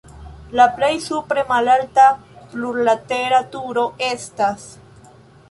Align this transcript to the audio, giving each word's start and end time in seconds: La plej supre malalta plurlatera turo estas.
La 0.59 0.63
plej 0.77 0.87
supre 1.07 1.43
malalta 1.51 2.07
plurlatera 2.55 3.43
turo 3.57 3.85
estas. 4.09 4.67